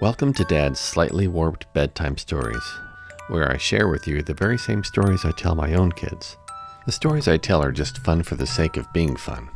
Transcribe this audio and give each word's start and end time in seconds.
Welcome 0.00 0.32
to 0.34 0.44
Dad's 0.44 0.78
Slightly 0.78 1.26
Warped 1.26 1.74
Bedtime 1.74 2.18
Stories, 2.18 2.62
where 3.26 3.50
I 3.50 3.56
share 3.56 3.88
with 3.88 4.06
you 4.06 4.22
the 4.22 4.32
very 4.32 4.56
same 4.56 4.84
stories 4.84 5.24
I 5.24 5.32
tell 5.32 5.56
my 5.56 5.74
own 5.74 5.90
kids. 5.90 6.36
The 6.86 6.92
stories 6.92 7.26
I 7.26 7.36
tell 7.36 7.64
are 7.64 7.72
just 7.72 7.98
fun 7.98 8.22
for 8.22 8.36
the 8.36 8.46
sake 8.46 8.76
of 8.76 8.92
being 8.92 9.16
fun. 9.16 9.48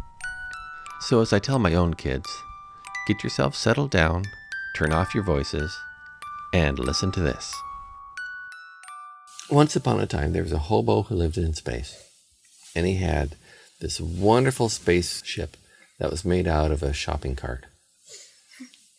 So, 0.99 1.21
as 1.21 1.33
I 1.33 1.39
tell 1.39 1.61
my 1.61 1.75
own 1.75 1.95
kids, 1.95 2.29
get 3.07 3.23
yourself 3.23 3.55
settled 3.55 3.93
down, 3.93 4.25
turn 4.75 4.93
off 4.93 5.15
your 5.15 5.23
voices, 5.23 5.79
and 6.53 6.77
listen 6.77 7.13
to 7.13 7.21
this. 7.21 7.55
Once 9.49 9.77
upon 9.77 10.01
a 10.01 10.09
time, 10.09 10.33
there 10.33 10.43
was 10.43 10.51
a 10.51 10.59
hobo 10.59 11.03
who 11.03 11.15
lived 11.15 11.39
in 11.39 11.55
space, 11.55 11.97
and 12.75 12.85
he 12.85 12.97
had 12.97 13.37
this 13.81 14.01
wonderful 14.01 14.69
spaceship 14.69 15.57
that 16.01 16.11
was 16.11 16.25
made 16.25 16.49
out 16.49 16.73
of 16.73 16.83
a 16.83 16.93
shopping 16.93 17.37
cart 17.37 17.67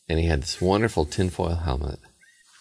and 0.08 0.20
he 0.20 0.26
had 0.26 0.42
this 0.42 0.62
wonderful 0.62 1.06
tinfoil 1.06 1.56
helmet, 1.56 2.00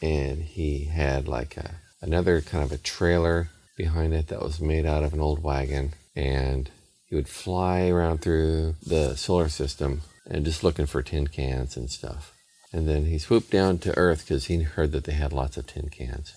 and 0.01 0.43
he 0.43 0.85
had 0.85 1.29
like 1.29 1.57
a 1.57 1.77
another 2.01 2.41
kind 2.41 2.65
of 2.65 2.73
a 2.73 2.79
trailer 2.79 3.49
behind 3.77 4.13
it 4.13 4.29
that 4.29 4.43
was 4.43 4.61
made 4.61 4.85
out 4.85 5.05
of 5.05 5.13
an 5.13 5.21
old 5.21 5.43
wagon, 5.43 5.93
and 6.15 6.71
he 7.07 7.15
would 7.15 7.29
fly 7.29 7.89
around 7.89 8.21
through 8.21 8.75
the 8.85 9.15
solar 9.17 9.49
system 9.49 10.03
and 10.29 10.45
just 10.45 10.65
looking 10.65 10.87
for 10.87 11.03
tin 11.03 11.27
cans 11.27 11.77
and 11.77 11.91
stuff. 11.91 12.33
And 12.73 12.89
then 12.89 13.07
he 13.07 13.19
swooped 13.19 13.51
down 13.51 13.79
to 13.79 13.97
Earth 13.99 14.25
because 14.25 14.47
he 14.47 14.63
heard 14.63 14.93
that 14.93 15.05
they 15.05 15.13
had 15.13 15.33
lots 15.33 15.57
of 15.57 15.67
tin 15.67 15.91
cans. 15.91 16.35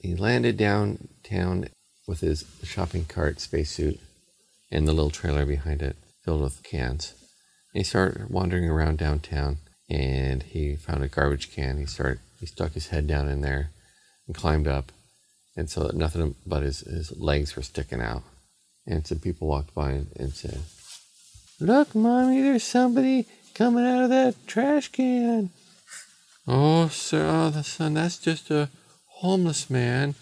He 0.00 0.14
landed 0.14 0.56
downtown 0.56 1.68
with 2.06 2.20
his 2.20 2.44
shopping 2.62 3.04
cart 3.04 3.40
spacesuit 3.40 4.00
and 4.70 4.86
the 4.86 4.92
little 4.92 5.10
trailer 5.10 5.44
behind 5.46 5.82
it 5.82 5.96
filled 6.24 6.42
with 6.42 6.62
cans. 6.62 7.14
And 7.72 7.80
he 7.80 7.84
started 7.84 8.30
wandering 8.30 8.68
around 8.68 8.98
downtown 8.98 9.58
and 9.88 10.42
he 10.42 10.76
found 10.76 11.02
a 11.02 11.08
garbage 11.08 11.52
can. 11.52 11.78
He 11.78 11.86
started 11.86 12.20
he 12.40 12.46
stuck 12.46 12.72
his 12.72 12.88
head 12.88 13.06
down 13.06 13.28
in 13.28 13.40
there 13.40 13.70
and 14.26 14.36
climbed 14.36 14.68
up, 14.68 14.92
and 15.56 15.70
so 15.70 15.84
that 15.84 15.96
nothing 15.96 16.34
but 16.46 16.62
his, 16.62 16.80
his 16.80 17.16
legs 17.16 17.56
were 17.56 17.62
sticking 17.62 18.00
out. 18.00 18.22
And 18.86 19.06
some 19.06 19.18
people 19.18 19.48
walked 19.48 19.74
by 19.74 19.92
and, 19.92 20.08
and 20.16 20.32
said, 20.32 20.60
"Look, 21.60 21.94
mommy, 21.94 22.42
there's 22.42 22.64
somebody 22.64 23.26
coming 23.54 23.84
out 23.84 24.04
of 24.04 24.10
that 24.10 24.46
trash 24.46 24.88
can." 24.88 25.50
Oh, 26.46 26.88
sir, 26.88 27.26
oh, 27.26 27.48
the 27.48 27.64
son, 27.64 27.94
that's 27.94 28.18
just 28.18 28.50
a 28.50 28.68
homeless 29.06 29.70
man. 29.70 30.14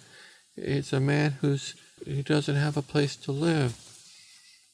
It's 0.56 0.92
a 0.92 1.00
man 1.00 1.32
who's 1.40 1.74
he 2.06 2.22
doesn't 2.22 2.54
have 2.56 2.76
a 2.76 2.82
place 2.82 3.16
to 3.16 3.32
live. 3.32 3.76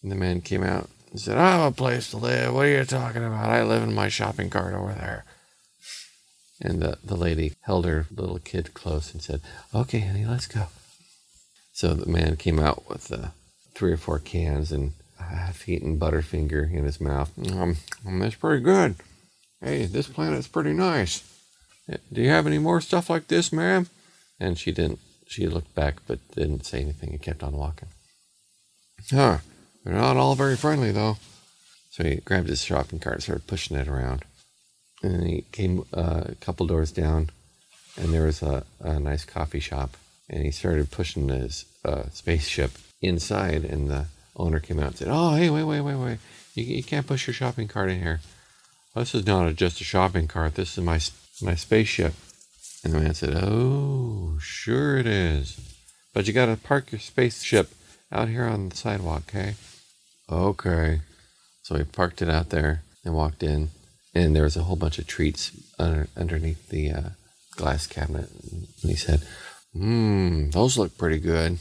And 0.02 0.12
the 0.12 0.16
man 0.16 0.40
came 0.40 0.62
out 0.62 0.90
he 1.12 1.18
said, 1.18 1.38
I 1.38 1.52
have 1.52 1.72
a 1.72 1.74
place 1.74 2.10
to 2.10 2.16
live. 2.16 2.54
What 2.54 2.66
are 2.66 2.68
you 2.68 2.84
talking 2.84 3.24
about? 3.24 3.48
I 3.48 3.62
live 3.62 3.82
in 3.82 3.94
my 3.94 4.08
shopping 4.08 4.50
cart 4.50 4.74
over 4.74 4.92
there. 4.92 5.24
And 6.60 6.80
the, 6.82 6.98
the 7.02 7.16
lady 7.16 7.54
held 7.62 7.86
her 7.86 8.06
little 8.14 8.38
kid 8.38 8.74
close 8.74 9.12
and 9.12 9.22
said, 9.22 9.40
Okay, 9.74 10.00
honey, 10.00 10.26
let's 10.26 10.46
go. 10.46 10.66
So 11.72 11.94
the 11.94 12.10
man 12.10 12.36
came 12.36 12.58
out 12.58 12.88
with 12.88 13.12
uh, 13.12 13.28
three 13.74 13.92
or 13.92 13.96
four 13.96 14.18
cans 14.18 14.72
and 14.72 14.92
a 15.20 15.22
half 15.22 15.68
eaten 15.68 15.98
Butterfinger 15.98 16.72
in 16.72 16.84
his 16.84 17.00
mouth. 17.00 17.30
Um, 17.52 17.76
um, 18.06 18.18
that's 18.18 18.34
pretty 18.34 18.62
good. 18.62 18.96
Hey, 19.60 19.86
this 19.86 20.08
planet's 20.08 20.48
pretty 20.48 20.72
nice. 20.72 21.22
Do 22.12 22.20
you 22.20 22.28
have 22.28 22.46
any 22.46 22.58
more 22.58 22.80
stuff 22.80 23.08
like 23.08 23.28
this, 23.28 23.52
ma'am? 23.52 23.88
And 24.38 24.58
she 24.58 24.72
didn't. 24.72 24.98
She 25.26 25.46
looked 25.46 25.74
back 25.74 25.96
but 26.06 26.18
didn't 26.34 26.66
say 26.66 26.80
anything 26.80 27.10
and 27.10 27.22
kept 27.22 27.42
on 27.42 27.52
walking. 27.52 27.88
Huh. 29.10 29.38
They're 29.88 29.96
not 29.96 30.18
all 30.18 30.34
very 30.34 30.54
friendly, 30.54 30.92
though. 30.92 31.16
So 31.90 32.04
he 32.04 32.16
grabbed 32.16 32.50
his 32.50 32.62
shopping 32.62 32.98
cart 32.98 33.14
and 33.14 33.22
started 33.22 33.46
pushing 33.46 33.74
it 33.74 33.88
around. 33.88 34.22
And 35.02 35.26
he 35.26 35.46
came 35.50 35.86
uh, 35.94 36.24
a 36.26 36.34
couple 36.34 36.66
doors 36.66 36.92
down, 36.92 37.30
and 37.96 38.12
there 38.12 38.24
was 38.24 38.42
a, 38.42 38.66
a 38.80 39.00
nice 39.00 39.24
coffee 39.24 39.60
shop. 39.60 39.96
And 40.28 40.44
he 40.44 40.50
started 40.50 40.90
pushing 40.90 41.30
his 41.30 41.64
uh, 41.86 42.02
spaceship 42.12 42.72
inside, 43.00 43.64
and 43.64 43.88
the 43.88 44.04
owner 44.36 44.60
came 44.60 44.78
out 44.78 44.88
and 44.88 44.96
said, 44.98 45.08
Oh, 45.10 45.36
hey, 45.36 45.48
wait, 45.48 45.64
wait, 45.64 45.80
wait, 45.80 45.96
wait. 45.96 46.18
You, 46.54 46.64
you 46.64 46.82
can't 46.82 47.06
push 47.06 47.26
your 47.26 47.32
shopping 47.32 47.66
cart 47.66 47.88
in 47.88 48.02
here. 48.02 48.20
This 48.94 49.14
is 49.14 49.26
not 49.26 49.48
a, 49.48 49.54
just 49.54 49.80
a 49.80 49.84
shopping 49.84 50.28
cart. 50.28 50.54
This 50.54 50.76
is 50.76 50.84
my, 50.84 51.00
my 51.40 51.54
spaceship. 51.54 52.12
And 52.84 52.92
the 52.92 53.00
man 53.00 53.14
said, 53.14 53.42
Oh, 53.42 54.36
sure 54.38 54.98
it 54.98 55.06
is. 55.06 55.58
But 56.12 56.26
you 56.26 56.34
got 56.34 56.46
to 56.46 56.58
park 56.58 56.92
your 56.92 57.00
spaceship 57.00 57.70
out 58.12 58.28
here 58.28 58.44
on 58.44 58.68
the 58.68 58.76
sidewalk, 58.76 59.22
okay? 59.30 59.54
Okay. 60.30 61.00
So 61.62 61.76
we 61.76 61.84
parked 61.84 62.22
it 62.22 62.30
out 62.30 62.50
there 62.50 62.82
and 63.04 63.14
walked 63.14 63.42
in, 63.42 63.70
and 64.14 64.34
there 64.34 64.44
was 64.44 64.56
a 64.56 64.62
whole 64.62 64.76
bunch 64.76 64.98
of 64.98 65.06
treats 65.06 65.52
under, 65.78 66.08
underneath 66.16 66.68
the 66.68 66.90
uh, 66.90 67.02
glass 67.56 67.86
cabinet. 67.86 68.30
And 68.42 68.68
he 68.82 68.94
said, 68.94 69.22
Mmm, 69.76 70.52
those 70.52 70.78
look 70.78 70.96
pretty 70.96 71.18
good. 71.18 71.58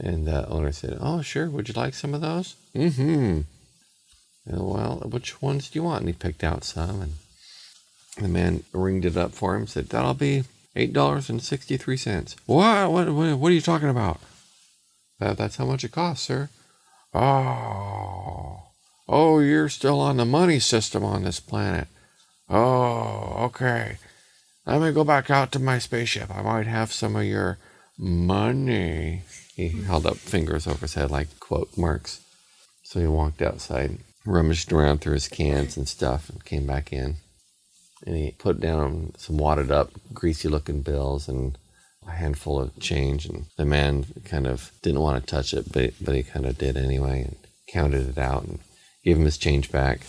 And 0.00 0.26
the 0.26 0.48
owner 0.48 0.72
said, 0.72 0.98
Oh, 1.00 1.22
sure. 1.22 1.48
Would 1.48 1.68
you 1.68 1.74
like 1.74 1.94
some 1.94 2.14
of 2.14 2.20
those? 2.20 2.56
Mm 2.74 2.94
hmm. 2.94 3.40
Well, 4.46 5.02
which 5.06 5.40
ones 5.40 5.70
do 5.70 5.78
you 5.78 5.82
want? 5.82 6.00
And 6.00 6.08
he 6.08 6.12
picked 6.12 6.44
out 6.44 6.64
some, 6.64 7.00
and 7.00 7.12
the 8.18 8.28
man 8.28 8.64
ringed 8.72 9.04
it 9.04 9.16
up 9.16 9.32
for 9.32 9.54
him. 9.54 9.66
Said, 9.66 9.88
That'll 9.88 10.14
be 10.14 10.44
$8.63. 10.76 12.36
What? 12.46 12.90
What, 12.90 13.12
what, 13.12 13.38
what 13.38 13.52
are 13.52 13.54
you 13.54 13.60
talking 13.60 13.88
about? 13.88 14.20
That, 15.20 15.38
that's 15.38 15.56
how 15.56 15.64
much 15.64 15.84
it 15.84 15.92
costs, 15.92 16.26
sir. 16.26 16.50
Oh, 17.14 18.62
oh, 19.08 19.38
you're 19.38 19.68
still 19.68 20.00
on 20.00 20.16
the 20.16 20.24
money 20.24 20.58
system 20.58 21.04
on 21.04 21.22
this 21.22 21.38
planet. 21.38 21.86
Oh, 22.48 23.34
okay. 23.46 23.98
Let 24.66 24.80
me 24.80 24.92
go 24.92 25.04
back 25.04 25.30
out 25.30 25.52
to 25.52 25.58
my 25.58 25.78
spaceship. 25.78 26.34
I 26.34 26.42
might 26.42 26.66
have 26.66 26.92
some 26.92 27.14
of 27.14 27.24
your 27.24 27.58
money. 27.96 29.22
He 29.54 29.68
held 29.68 30.06
up 30.06 30.16
fingers 30.16 30.66
over 30.66 30.80
his 30.80 30.94
head 30.94 31.10
like 31.10 31.38
quote 31.38 31.76
marks. 31.76 32.20
So 32.82 32.98
he 32.98 33.06
walked 33.06 33.42
outside, 33.42 33.98
rummaged 34.26 34.72
around 34.72 35.00
through 35.00 35.14
his 35.14 35.28
cans 35.28 35.76
and 35.76 35.88
stuff, 35.88 36.28
and 36.28 36.44
came 36.44 36.66
back 36.66 36.92
in. 36.92 37.16
And 38.06 38.16
he 38.16 38.32
put 38.32 38.60
down 38.60 39.12
some 39.16 39.38
wadded 39.38 39.70
up, 39.70 39.92
greasy 40.12 40.48
looking 40.48 40.82
bills 40.82 41.28
and 41.28 41.56
a 42.06 42.12
handful 42.12 42.60
of 42.60 42.78
change, 42.78 43.26
and 43.26 43.46
the 43.56 43.64
man 43.64 44.06
kind 44.24 44.46
of 44.46 44.70
didn't 44.82 45.00
want 45.00 45.20
to 45.20 45.26
touch 45.30 45.54
it, 45.54 45.72
but 45.72 45.94
but 46.00 46.14
he 46.14 46.22
kind 46.22 46.46
of 46.46 46.58
did 46.58 46.76
anyway, 46.76 47.22
and 47.22 47.36
counted 47.68 48.08
it 48.08 48.18
out 48.18 48.44
and 48.44 48.58
gave 49.04 49.16
him 49.16 49.24
his 49.24 49.38
change 49.38 49.70
back. 49.70 50.00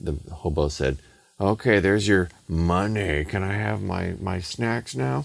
The 0.00 0.16
hobo 0.32 0.68
said, 0.68 0.98
"Okay, 1.40 1.80
there's 1.80 2.08
your 2.08 2.28
money. 2.48 3.24
Can 3.24 3.42
I 3.42 3.54
have 3.54 3.82
my 3.82 4.14
my 4.20 4.40
snacks 4.40 4.94
now?" 4.94 5.24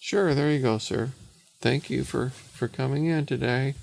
Sure, 0.00 0.34
there 0.34 0.50
you 0.50 0.60
go, 0.60 0.78
sir. 0.78 1.12
Thank 1.60 1.88
you 1.88 2.04
for 2.04 2.30
for 2.30 2.68
coming 2.68 3.06
in 3.06 3.26
today. 3.26 3.74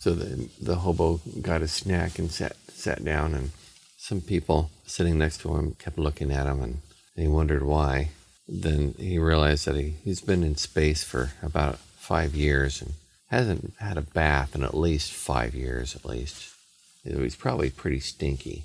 So 0.00 0.14
the 0.14 0.48
the 0.60 0.76
hobo 0.76 1.20
got 1.40 1.62
his 1.62 1.72
snack 1.72 2.18
and 2.18 2.30
sat 2.30 2.56
sat 2.68 3.04
down, 3.04 3.34
and 3.34 3.50
some 3.96 4.20
people 4.20 4.70
sitting 4.86 5.18
next 5.18 5.38
to 5.40 5.56
him 5.56 5.74
kept 5.78 5.98
looking 5.98 6.30
at 6.30 6.46
him, 6.46 6.62
and 6.62 6.78
he 7.16 7.26
wondered 7.26 7.62
why 7.62 8.10
then 8.48 8.94
he 8.98 9.18
realized 9.18 9.66
that 9.66 9.76
he, 9.76 9.94
he's 10.04 10.20
been 10.20 10.42
in 10.44 10.56
space 10.56 11.02
for 11.02 11.32
about 11.42 11.78
five 11.78 12.34
years 12.34 12.80
and 12.80 12.94
hasn't 13.28 13.74
had 13.80 13.96
a 13.96 14.02
bath 14.02 14.54
in 14.54 14.62
at 14.62 14.76
least 14.76 15.12
five 15.12 15.54
years 15.54 15.96
at 15.96 16.04
least. 16.04 16.54
He's 17.02 17.36
probably 17.36 17.70
pretty 17.70 18.00
stinky. 18.00 18.64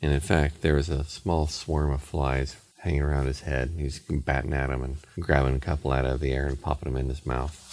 And 0.00 0.12
in 0.12 0.20
fact, 0.20 0.62
there 0.62 0.74
was 0.74 0.88
a 0.88 1.04
small 1.04 1.46
swarm 1.46 1.90
of 1.90 2.02
flies 2.02 2.56
hanging 2.80 3.02
around 3.02 3.26
his 3.26 3.40
head. 3.40 3.72
He 3.76 3.84
was 3.84 3.98
batting 3.98 4.52
at 4.52 4.68
them 4.68 4.82
and 4.82 4.96
grabbing 5.18 5.56
a 5.56 5.60
couple 5.60 5.92
out 5.92 6.04
of 6.04 6.20
the 6.20 6.32
air 6.32 6.46
and 6.46 6.60
popping 6.60 6.92
them 6.92 7.00
in 7.00 7.08
his 7.08 7.26
mouth. 7.26 7.64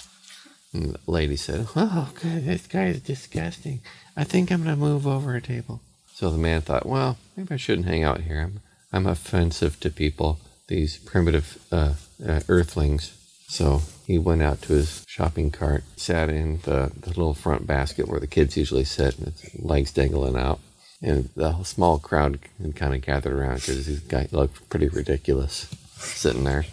And 0.73 0.94
the 0.94 1.00
lady 1.07 1.35
said, 1.35 1.67
Oh, 1.75 2.12
God, 2.22 2.46
this 2.46 2.67
guy 2.67 2.85
is 2.88 3.02
disgusting. 3.02 3.81
I 4.17 4.23
think 4.23 4.52
I'm 4.52 4.63
going 4.63 4.75
to 4.75 4.81
move 4.81 5.06
over 5.06 5.35
a 5.35 5.41
table. 5.41 5.81
So 6.14 6.29
the 6.29 6.38
man 6.38 6.61
thought, 6.61 6.85
Well, 6.85 7.17
maybe 7.38 7.53
I 7.53 7.58
shouldn't 7.58 7.88
hang 7.88 8.03
out 8.03 8.22
here. 8.22 8.41
I'm, 8.41 8.61
I'm 8.91 9.08
offensive 9.08 9.79
to 9.81 9.90
people 9.90 10.40
these 10.67 10.97
primitive 10.97 11.64
uh, 11.72 11.94
uh, 12.26 12.41
earthlings. 12.47 13.12
So 13.47 13.82
he 14.08 14.17
went 14.17 14.41
out 14.41 14.62
to 14.64 14.73
his 14.73 15.03
shopping 15.08 15.52
cart, 15.52 15.84
sat 15.96 16.29
in 16.29 16.59
the, 16.64 16.91
the 17.00 17.09
little 17.09 17.34
front 17.34 17.67
basket 17.67 18.08
where 18.08 18.20
the 18.20 18.28
kids 18.28 18.58
usually 18.58 18.84
sit, 18.84 19.17
and 19.20 19.34
legs 19.59 19.91
dangling 19.91 20.35
out. 20.35 20.59
And 21.02 21.29
the 21.35 21.62
small 21.64 22.00
crowd 22.00 22.40
kind 22.76 22.96
of 22.96 23.02
gathered 23.02 23.34
around 23.34 23.56
because 23.56 23.85
this 23.85 24.00
guy 24.00 24.28
looked 24.32 24.70
pretty 24.70 24.88
ridiculous 24.88 25.67
sitting 25.97 26.44
there. 26.44 26.66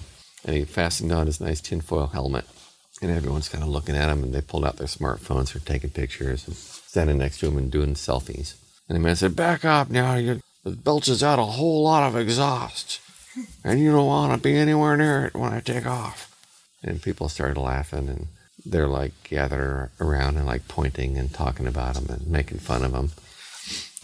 And 0.44 0.56
he 0.56 0.64
fastened 0.64 1.12
on 1.12 1.26
his 1.26 1.40
nice 1.40 1.60
tinfoil 1.60 2.08
helmet. 2.08 2.44
And 3.00 3.10
everyone's 3.10 3.48
kind 3.48 3.64
of 3.64 3.70
looking 3.70 3.96
at 3.96 4.10
him, 4.10 4.22
and 4.22 4.32
they 4.32 4.40
pulled 4.40 4.64
out 4.64 4.76
their 4.76 4.86
smartphones 4.86 5.50
for 5.50 5.58
taking 5.58 5.90
pictures 5.90 6.46
and 6.46 6.56
standing 6.56 7.18
next 7.18 7.38
to 7.40 7.48
him 7.48 7.58
and 7.58 7.70
doing 7.70 7.94
selfies. 7.94 8.54
And 8.88 8.96
the 8.96 9.00
man 9.00 9.16
said, 9.16 9.34
Back 9.34 9.64
up 9.64 9.90
now, 9.90 10.14
you 10.14 10.40
it 10.64 10.84
belches 10.84 11.24
out 11.24 11.40
a 11.40 11.44
whole 11.44 11.82
lot 11.82 12.04
of 12.04 12.16
exhaust 12.16 13.00
and 13.64 13.80
you 13.80 13.92
don't 13.92 14.06
want 14.06 14.32
to 14.32 14.38
be 14.38 14.56
anywhere 14.56 14.96
near 14.96 15.26
it 15.26 15.34
when 15.34 15.52
I 15.52 15.60
take 15.60 15.86
off. 15.86 16.28
And 16.82 17.02
people 17.02 17.28
started 17.28 17.60
laughing, 17.60 18.08
and 18.08 18.26
they're 18.64 18.88
like 18.88 19.12
gathered 19.24 19.90
around 20.00 20.36
and 20.36 20.46
like 20.46 20.68
pointing 20.68 21.16
and 21.16 21.32
talking 21.32 21.66
about 21.66 21.96
him 21.96 22.06
and 22.08 22.26
making 22.26 22.58
fun 22.58 22.84
of 22.84 22.92
him. 22.92 23.10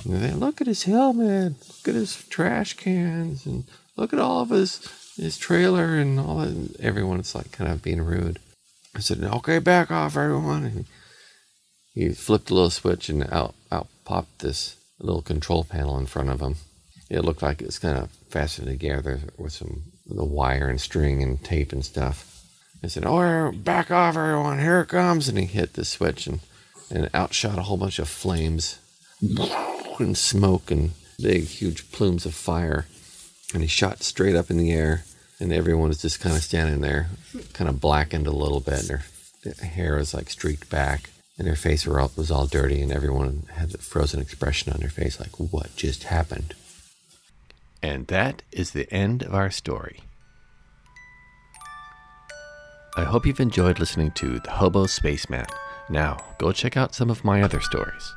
And 0.04 0.22
they 0.22 0.32
look 0.32 0.60
at 0.60 0.66
his 0.66 0.84
helmet, 0.84 1.54
look 1.69 1.88
at 1.88 1.94
his 1.94 2.25
trash 2.28 2.75
cans, 2.75 3.46
and 3.46 3.64
look 3.96 4.12
at 4.12 4.20
all 4.20 4.42
of 4.42 4.50
his 4.50 4.80
his 5.16 5.36
trailer 5.36 5.96
and 5.96 6.19
all 6.20 6.38
that. 6.38 6.76
Everyone's 6.80 7.34
like 7.34 7.50
kind 7.52 7.70
of 7.70 7.82
being 7.82 8.02
rude. 8.02 8.38
I 8.94 9.00
said, 9.00 9.22
okay, 9.22 9.58
back 9.58 9.90
off, 9.90 10.16
everyone. 10.16 10.64
And 10.64 10.84
he 11.92 12.10
flipped 12.10 12.50
a 12.50 12.54
little 12.54 12.70
switch 12.70 13.08
and 13.08 13.25
out 13.32 13.54
out 13.70 13.88
popped 14.04 14.38
this 14.38 14.76
little 15.00 15.22
control 15.22 15.64
panel 15.64 15.98
in 15.98 16.06
front 16.06 16.30
of 16.30 16.40
him. 16.40 16.56
It 17.10 17.25
looked 17.25 17.43
like 17.43 17.62
it 17.62 17.66
was 17.66 17.78
kind 17.78 17.99
of 17.99 18.10
fastened 18.28 18.69
together 18.69 19.20
with 19.37 19.52
some 19.52 19.82
the 20.06 20.25
wire 20.25 20.69
and 20.69 20.81
string 20.81 21.22
and 21.22 21.43
tape 21.43 21.72
and 21.72 21.84
stuff. 21.84 22.44
I 22.82 22.87
said, 22.87 23.05
"Oh, 23.06 23.52
back 23.52 23.90
off, 23.90 24.16
everyone! 24.16 24.58
Here 24.60 24.81
it 24.81 24.88
comes!" 24.88 25.28
And 25.28 25.38
he 25.38 25.44
hit 25.44 25.75
the 25.75 25.84
switch, 25.84 26.26
and 26.26 26.40
and 26.90 27.10
out 27.12 27.34
shot 27.34 27.58
a 27.58 27.62
whole 27.62 27.76
bunch 27.76 27.99
of 27.99 28.08
flames 28.08 28.78
and 29.99 30.16
smoke 30.16 30.70
and 30.70 30.93
big, 31.19 31.44
huge 31.44 31.90
plumes 31.93 32.25
of 32.25 32.34
fire. 32.34 32.87
And 33.52 33.62
he 33.62 33.69
shot 33.69 34.02
straight 34.02 34.37
up 34.37 34.50
in 34.50 34.58
the 34.58 34.72
air, 34.72 35.04
and 35.40 35.52
everyone 35.52 35.88
was 35.88 36.02
just 36.02 36.20
kind 36.20 36.37
of 36.37 36.43
standing 36.43 36.81
there, 36.81 37.08
kind 37.52 37.69
of 37.69 37.81
blackened 37.81 38.26
a 38.26 38.32
little 38.32 38.61
bit. 38.61 38.81
And 38.81 38.88
their 38.88 39.69
hair 39.69 39.96
was 39.96 40.14
like 40.14 40.31
streaked 40.31 40.69
back, 40.70 41.11
and 41.38 41.46
their 41.46 41.56
face 41.56 41.87
all, 41.87 42.12
was 42.16 42.31
all 42.31 42.46
dirty, 42.46 42.81
and 42.82 42.93
everyone 42.93 43.44
had 43.52 43.75
a 43.75 43.78
frozen 43.78 44.20
expression 44.20 44.72
on 44.72 44.81
their 44.81 44.90
face, 44.90 45.19
like, 45.19 45.40
"What 45.40 45.75
just 45.76 46.04
happened?" 46.04 46.54
And 47.82 48.06
that 48.08 48.42
is 48.52 48.72
the 48.72 48.92
end 48.92 49.22
of 49.22 49.34
our 49.34 49.50
story. 49.50 50.00
I 52.96 53.04
hope 53.04 53.26
you've 53.26 53.40
enjoyed 53.40 53.78
listening 53.78 54.10
to 54.12 54.40
The 54.40 54.50
Hobo 54.50 54.86
Spaceman. 54.86 55.46
Now, 55.88 56.19
go 56.38 56.52
check 56.52 56.76
out 56.76 56.94
some 56.94 57.10
of 57.10 57.25
my 57.25 57.42
other 57.42 57.60
stories. 57.60 58.14